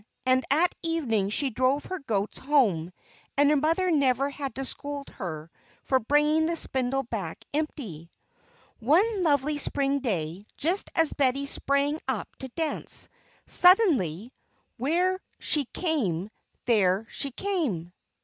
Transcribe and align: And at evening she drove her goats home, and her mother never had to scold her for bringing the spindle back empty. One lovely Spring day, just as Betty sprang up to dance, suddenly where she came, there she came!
And 0.25 0.43
at 0.49 0.73
evening 0.81 1.29
she 1.29 1.51
drove 1.51 1.83
her 1.85 1.99
goats 1.99 2.39
home, 2.39 2.91
and 3.37 3.51
her 3.51 3.55
mother 3.55 3.91
never 3.91 4.31
had 4.31 4.55
to 4.55 4.65
scold 4.65 5.09
her 5.09 5.51
for 5.83 5.99
bringing 5.99 6.47
the 6.47 6.55
spindle 6.55 7.03
back 7.03 7.45
empty. 7.53 8.09
One 8.79 9.21
lovely 9.21 9.59
Spring 9.59 9.99
day, 9.99 10.47
just 10.57 10.89
as 10.95 11.13
Betty 11.13 11.45
sprang 11.45 11.99
up 12.07 12.35
to 12.37 12.47
dance, 12.47 13.09
suddenly 13.45 14.33
where 14.77 15.19
she 15.37 15.65
came, 15.65 16.31
there 16.65 17.05
she 17.07 17.29
came! 17.29 17.93